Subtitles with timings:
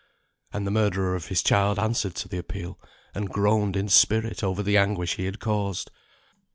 [0.51, 2.79] And the murderer of his child answered to the appeal,
[3.13, 5.91] and groaned in spirit over the anguish he had caused.